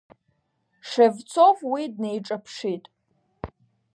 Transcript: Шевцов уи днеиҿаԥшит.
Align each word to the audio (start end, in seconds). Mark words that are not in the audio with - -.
Шевцов 0.89 1.57
уи 1.71 1.83
днеиҿаԥшит. 1.93 2.85